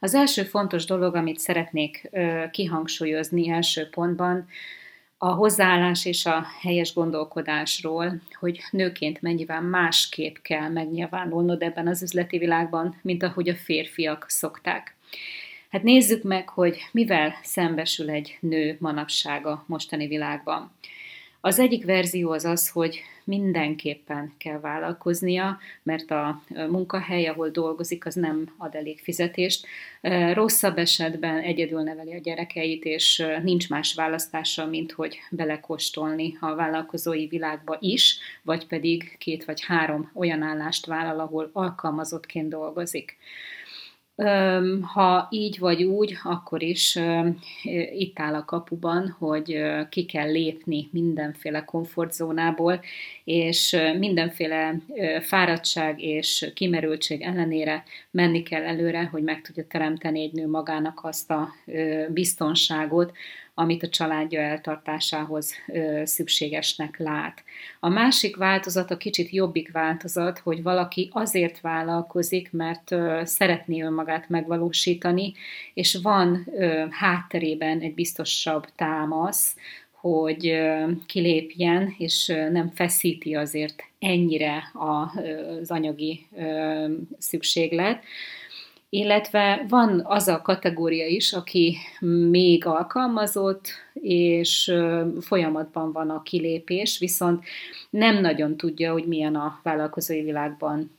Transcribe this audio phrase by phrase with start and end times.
[0.00, 2.10] Az első fontos dolog, amit szeretnék
[2.50, 4.48] kihangsúlyozni első pontban,
[5.18, 12.38] a hozzáállás és a helyes gondolkodásról, hogy nőként mennyivel másképp kell megnyilvánulnod ebben az üzleti
[12.38, 14.96] világban, mint ahogy a férfiak szokták.
[15.70, 20.72] Hát nézzük meg, hogy mivel szembesül egy nő manapság a mostani világban.
[21.46, 28.14] Az egyik verzió az az, hogy mindenképpen kell vállalkoznia, mert a munkahely, ahol dolgozik, az
[28.14, 29.66] nem ad elég fizetést.
[30.32, 37.26] Rosszabb esetben egyedül neveli a gyerekeit, és nincs más választása, mint hogy belekostolni a vállalkozói
[37.26, 43.16] világba is, vagy pedig két vagy három olyan állást vállal, ahol alkalmazottként dolgozik.
[44.82, 46.98] Ha így vagy úgy, akkor is
[47.92, 52.80] itt áll a kapuban, hogy ki kell lépni mindenféle komfortzónából,
[53.24, 54.80] és mindenféle
[55.20, 61.30] fáradtság és kimerültség ellenére menni kell előre, hogy meg tudja teremteni egy nő magának azt
[61.30, 61.48] a
[62.08, 63.12] biztonságot,
[63.58, 65.54] amit a családja eltartásához
[66.04, 67.44] szükségesnek lát.
[67.80, 75.32] A másik változat, a kicsit jobbik változat, hogy valaki azért vállalkozik, mert szeretné önmagát megvalósítani,
[75.74, 76.46] és van
[76.90, 79.56] hátterében egy biztosabb támasz,
[79.90, 80.58] hogy
[81.06, 86.26] kilépjen, és nem feszíti azért ennyire az anyagi
[87.18, 88.04] szükséglet
[88.96, 91.76] illetve van az a kategória is, aki
[92.30, 93.68] még alkalmazott,
[94.00, 94.74] és
[95.20, 97.44] folyamatban van a kilépés, viszont
[97.90, 100.90] nem nagyon tudja, hogy milyen a vállalkozói világban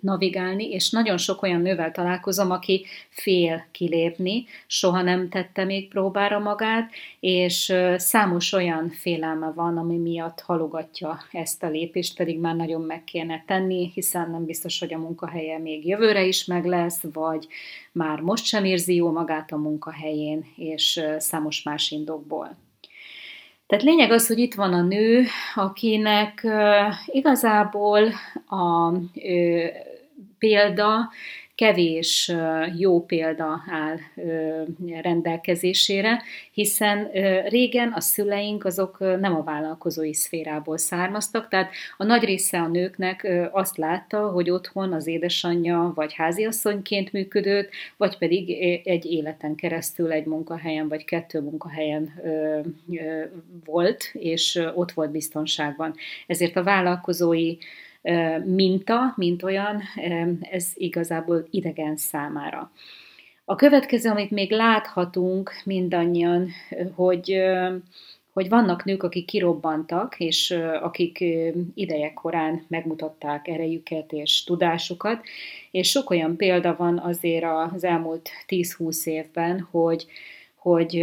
[0.00, 6.38] navigálni, és nagyon sok olyan nővel találkozom, aki fél kilépni, soha nem tette még próbára
[6.38, 12.80] magát, és számos olyan félelme van, ami miatt halogatja ezt a lépést, pedig már nagyon
[12.80, 17.46] meg kéne tenni, hiszen nem biztos, hogy a munkahelye még jövőre is meg lesz, vagy
[17.92, 22.56] már most sem érzi jó magát a munkahelyén, és számos más indokból.
[23.68, 26.46] Tehát lényeg az, hogy itt van a nő, akinek
[27.06, 28.08] igazából
[28.46, 28.92] a
[30.38, 31.10] példa,
[31.58, 32.32] kevés
[32.76, 33.96] jó példa áll
[35.00, 37.10] rendelkezésére, hiszen
[37.48, 43.28] régen a szüleink azok nem a vállalkozói szférából származtak, tehát a nagy része a nőknek
[43.52, 48.50] azt látta, hogy otthon az édesanyja vagy háziasszonyként működött, vagy pedig
[48.84, 52.12] egy életen keresztül egy munkahelyen vagy kettő munkahelyen
[53.64, 55.94] volt, és ott volt biztonságban.
[56.26, 57.56] Ezért a vállalkozói
[58.44, 59.82] minta, mint olyan,
[60.40, 62.72] ez igazából idegen számára.
[63.44, 66.48] A következő, amit még láthatunk mindannyian,
[66.94, 67.40] hogy,
[68.32, 70.50] hogy vannak nők, akik kirobbantak, és
[70.82, 71.24] akik
[71.74, 75.24] ideje korán megmutatták erejüket és tudásukat,
[75.70, 80.06] és sok olyan példa van azért az elmúlt 10-20 évben, hogy
[80.58, 81.02] hogy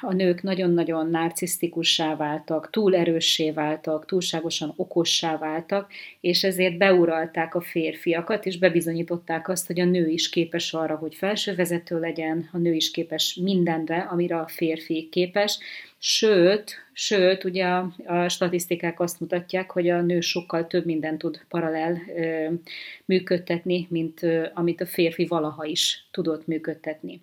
[0.00, 7.60] a nők nagyon-nagyon narcisztikussá váltak, túl erőssé váltak, túlságosan okossá váltak, és ezért beuralták a
[7.60, 12.72] férfiakat, és bebizonyították azt, hogy a nő is képes arra, hogy felsővezető legyen, a nő
[12.72, 15.58] is képes mindenre, amire a férfi képes,
[16.04, 22.00] Sőt, sőt, ugye a, statisztikák azt mutatják, hogy a nő sokkal több mindent tud paralel
[23.04, 24.20] működtetni, mint
[24.54, 27.22] amit a férfi valaha is tudott működtetni.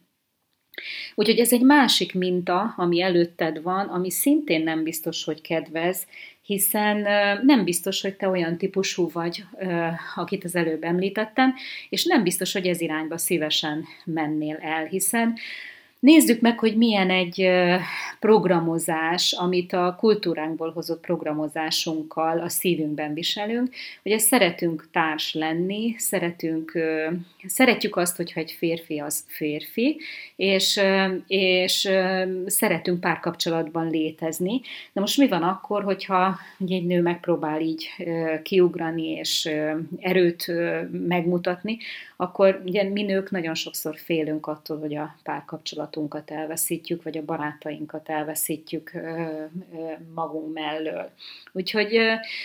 [1.15, 6.07] Úgyhogy ez egy másik minta, ami előtted van, ami szintén nem biztos, hogy kedvez,
[6.41, 6.97] hiszen
[7.45, 9.43] nem biztos, hogy te olyan típusú vagy,
[10.15, 11.53] akit az előbb említettem,
[11.89, 15.37] és nem biztos, hogy ez irányba szívesen mennél el, hiszen
[15.99, 17.49] Nézzük meg, hogy milyen egy
[18.19, 23.69] programozás, amit a kultúránkból hozott programozásunkkal a szívünkben viselünk,
[24.03, 26.79] hogy ezt szeretünk társ lenni, szeretünk,
[27.47, 29.99] szeretjük azt, hogyha egy férfi az férfi,
[30.35, 30.79] és,
[31.27, 31.89] és
[32.45, 34.61] szeretünk párkapcsolatban létezni.
[34.93, 37.89] De most mi van akkor, hogyha egy nő megpróbál így
[38.43, 39.49] kiugrani és
[39.99, 40.51] erőt
[41.07, 41.77] megmutatni,
[42.15, 45.15] akkor ugye mi nők nagyon sokszor félünk attól, hogy a
[45.89, 48.91] párkapcsolatunkat elveszítjük, vagy a barátainkat elveszítjük
[50.15, 51.09] magunk mellől.
[51.51, 51.99] Úgyhogy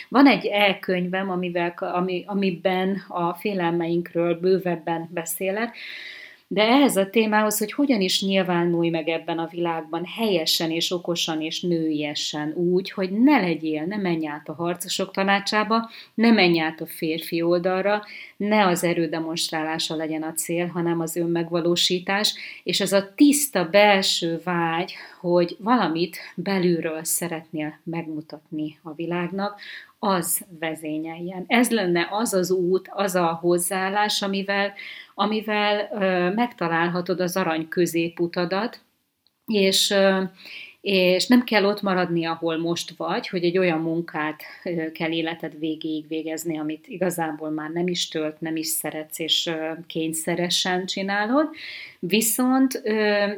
[0.08, 5.76] van egy elkönyvem, amivel, ami, amiben a félelmeinkről bővebben beszélek,
[6.48, 11.42] de ehhez a témához, hogy hogyan is nyilvánulj meg ebben a világban helyesen és okosan
[11.42, 16.80] és nőiesen úgy, hogy ne legyél, ne menj át a harcosok tanácsába, ne menj át
[16.80, 18.02] a férfi oldalra,
[18.36, 24.94] ne az erődemonstrálása legyen a cél, hanem az önmegvalósítás, és az a tiszta belső vágy,
[25.20, 29.60] hogy valamit belülről szeretnél megmutatni a világnak,
[30.04, 31.44] az vezényeljen.
[31.46, 34.72] Ez lenne az az út, az a hozzáállás, amivel,
[35.14, 38.80] amivel ö, megtalálhatod az arany középutadat,
[39.46, 39.94] és,
[40.84, 44.42] és nem kell ott maradni, ahol most vagy, hogy egy olyan munkát
[44.92, 49.50] kell életed végéig végezni, amit igazából már nem is tölt, nem is szeretsz, és
[49.86, 51.48] kényszeresen csinálod,
[51.98, 52.82] viszont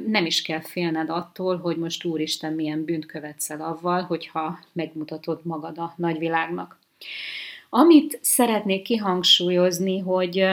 [0.06, 5.40] nem is kell félned attól, hogy most úristen milyen bűnt követsz el avval, hogyha megmutatod
[5.42, 6.78] magad a nagyvilágnak.
[7.70, 10.46] Amit szeretnék kihangsúlyozni, hogy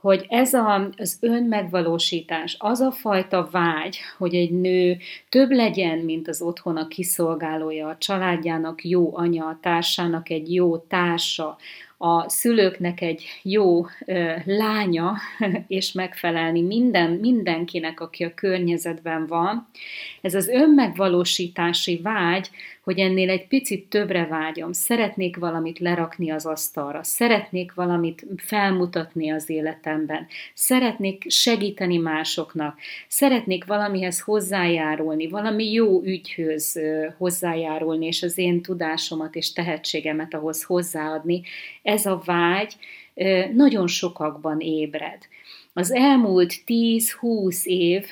[0.00, 4.96] hogy ez a, az önmegvalósítás, az a fajta vágy, hogy egy nő
[5.28, 11.56] több legyen, mint az otthona kiszolgálója, a családjának jó anya, a társának egy jó társa,
[12.00, 15.16] a szülőknek egy jó ö, lánya,
[15.66, 19.68] és megfelelni minden, mindenkinek, aki a környezetben van.
[20.20, 22.50] Ez az önmegvalósítási vágy,
[22.88, 29.50] hogy ennél egy picit többre vágyom, szeretnék valamit lerakni az asztalra, szeretnék valamit felmutatni az
[29.50, 36.80] életemben, szeretnék segíteni másoknak, szeretnék valamihez hozzájárulni, valami jó ügyhöz
[37.18, 41.42] hozzájárulni, és az én tudásomat és tehetségemet ahhoz hozzáadni.
[41.82, 42.76] Ez a vágy
[43.54, 45.18] nagyon sokakban ébred.
[45.72, 48.06] Az elmúlt 10-20 év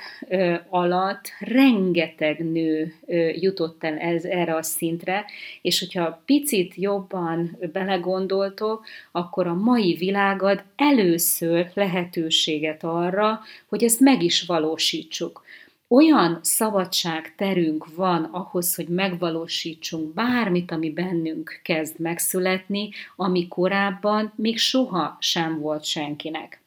[0.68, 2.94] alatt rengeteg nő
[3.40, 5.24] jutott el ez, erre a szintre,
[5.62, 14.22] és hogyha picit jobban belegondoltok, akkor a mai világad először lehetőséget arra, hogy ezt meg
[14.22, 15.44] is valósítsuk.
[15.88, 25.16] Olyan szabadságterünk van ahhoz, hogy megvalósítsunk bármit, ami bennünk kezd megszületni, ami korábban még soha
[25.20, 26.60] sem volt senkinek.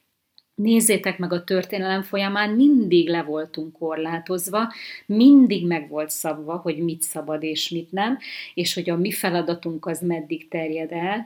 [0.56, 4.74] Nézzétek meg a történelem folyamán, mindig le voltunk korlátozva,
[5.06, 8.18] mindig meg volt szabva, hogy mit szabad és mit nem,
[8.54, 11.26] és hogy a mi feladatunk az meddig terjed el,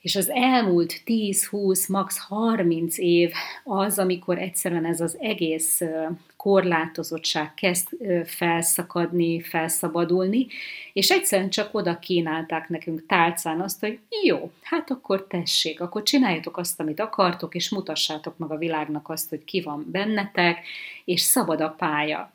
[0.00, 3.32] és az elmúlt 10-20, max 30 év
[3.64, 5.80] az, amikor egyszerűen ez az egész
[6.36, 7.88] korlátozottság kezd
[8.24, 10.46] felszakadni, felszabadulni,
[10.92, 16.56] és egyszerűen csak oda kínálták nekünk tálcán azt, hogy jó, hát akkor tessék, akkor csináljatok
[16.56, 20.66] azt, amit akartok, és mutassátok meg a világnak azt, hogy ki van bennetek,
[21.04, 22.32] és szabad a pálya.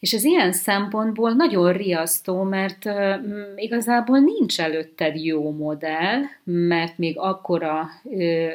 [0.00, 2.84] És ez ilyen szempontból nagyon riasztó, mert
[3.56, 7.88] igazából nincs előtted jó modell, mert még akkora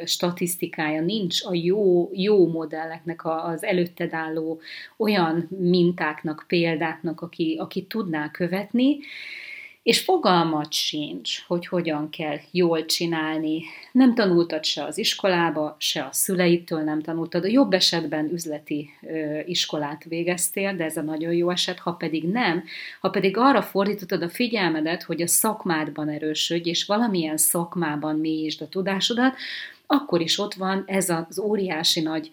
[0.04, 4.60] statisztikája nincs a jó, jó modelleknek, az előtted álló
[4.96, 8.98] olyan mintáknak, példáknak, aki, aki tudná követni,
[9.82, 13.62] és fogalmat sincs, hogy hogyan kell jól csinálni.
[13.92, 17.44] Nem tanultad se az iskolába, se a szüleitől nem tanultad.
[17.44, 22.24] A jobb esetben üzleti ö, iskolát végeztél, de ez a nagyon jó eset, ha pedig
[22.24, 22.64] nem,
[23.00, 28.68] ha pedig arra fordítottad a figyelmedet, hogy a szakmádban erősödj, és valamilyen szakmában mélyítsd a
[28.68, 29.36] tudásodat,
[29.86, 32.30] akkor is ott van ez az óriási nagy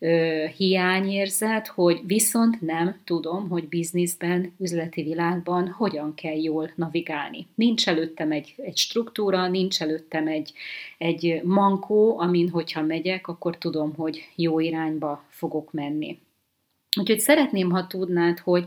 [0.00, 7.46] ö, hiányérzet, hogy viszont nem tudom, hogy bizniszben, üzleti világban hogyan kell jól navigálni.
[7.54, 10.52] Nincs előttem egy, egy struktúra, nincs előttem egy,
[10.98, 16.18] egy mankó, amin hogyha megyek, akkor tudom, hogy jó irányba fogok menni.
[17.00, 18.66] Úgyhogy szeretném, ha tudnád, hogy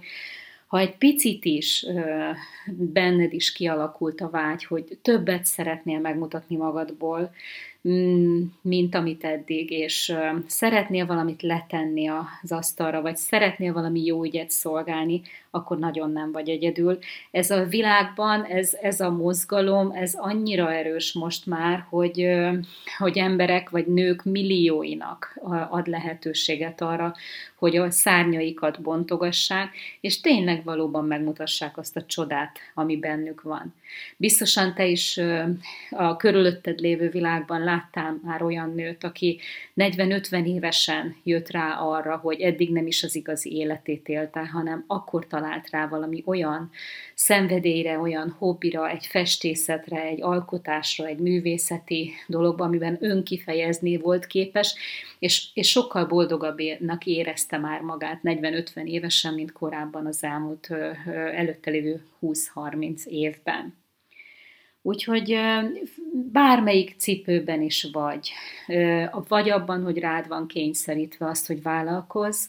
[0.68, 1.86] ha egy picit is
[2.68, 7.34] benned is kialakult a vágy, hogy többet szeretnél megmutatni magadból,
[8.62, 10.16] mint amit eddig, és
[10.48, 15.22] szeretnél valamit letenni az asztalra, vagy szeretnél valami jó ügyet szolgálni,
[15.52, 17.00] akkor nagyon nem vagy egyedül.
[17.32, 22.28] Ez a világban, ez, ez a mozgalom, ez annyira erős most már, hogy,
[22.98, 27.14] hogy emberek vagy nők millióinak ad lehetőséget arra,
[27.56, 29.70] hogy a szárnyaikat bontogassák,
[30.02, 33.74] és tényleg valóban megmutassák azt a csodát, ami bennük van.
[34.18, 35.20] Biztosan te is
[35.90, 39.40] a körülötted lévő világban láttál már olyan nőt, aki
[39.76, 45.28] 40-50 évesen jött rá arra, hogy eddig nem is az igazi életét élte, hanem akkor
[45.28, 46.72] talált rá valami olyan
[47.14, 54.76] szenvedélyre, olyan hobbira, egy festészetre, egy alkotásra, egy művészeti dologba, amiben önkifejezni volt képes,
[55.20, 60.70] és, és sokkal boldogabbnak érezte már magát 40-50 évesen, mint korábban az elmúlt
[61.34, 63.83] előtte lévő 20-30 évben.
[64.86, 65.40] Úgyhogy
[66.32, 68.32] bármelyik cipőben is vagy,
[69.28, 72.48] vagy abban, hogy rád van kényszerítve azt, hogy vállalkozz,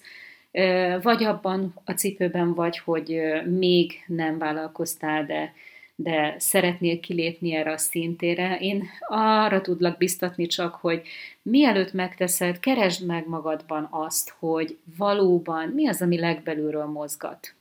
[1.02, 5.54] vagy abban a cipőben vagy, hogy még nem vállalkoztál, de,
[5.94, 8.58] de szeretnél kilépni erre a szintére.
[8.58, 11.02] Én arra tudlak biztatni csak, hogy
[11.42, 17.54] mielőtt megteszed, keresd meg magadban azt, hogy valóban mi az, ami legbelülről mozgat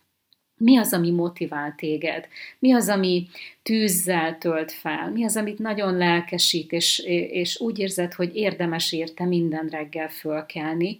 [0.63, 2.27] mi az, ami motivál téged?
[2.59, 3.27] Mi az, ami
[3.63, 5.11] tűzzel tölt fel?
[5.11, 6.99] Mi az, amit nagyon lelkesít, és,
[7.31, 10.97] és úgy érzed, hogy érdemes érte minden reggel fölkelni?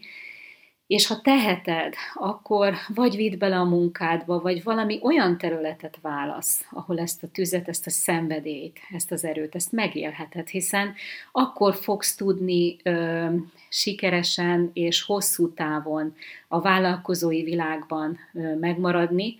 [0.93, 7.00] És ha teheted, akkor vagy vidd bele a munkádba, vagy valami olyan területet válasz, ahol
[7.00, 10.93] ezt a tüzet, ezt a szenvedélyt, ezt az erőt, ezt megélheted, hiszen
[11.31, 13.25] akkor fogsz tudni ö,
[13.69, 16.15] sikeresen és hosszú távon
[16.47, 19.38] a vállalkozói világban ö, megmaradni,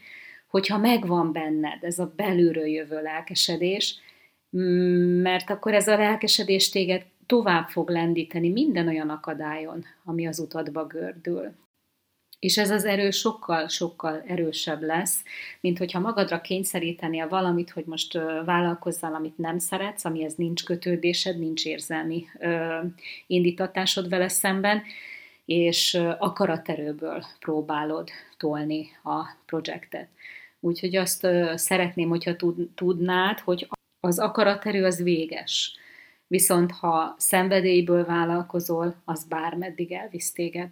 [0.48, 4.00] hogyha megvan benned ez a belülről jövő lelkesedés,
[5.22, 10.86] mert akkor ez a lelkesedés téged tovább fog lendíteni minden olyan akadályon, ami az utadba
[10.86, 11.51] gördül.
[12.39, 15.24] És ez az erő sokkal-sokkal erősebb lesz,
[15.60, 16.42] mint hogyha magadra
[17.22, 18.13] a valamit, hogy most
[18.46, 22.25] vállalkozzál, amit nem szeretsz, amihez nincs kötődésed, nincs érzelmi
[23.27, 24.82] indítatásod vele szemben,
[25.46, 30.08] és akaraterőből próbálod tolni a projektet.
[30.60, 32.36] Úgyhogy azt szeretném, hogyha
[32.75, 33.68] tudnád, hogy
[34.00, 35.77] az akaraterő az véges.
[36.34, 40.70] Viszont ha szenvedélyből vállalkozol, az bármeddig elvisz téged.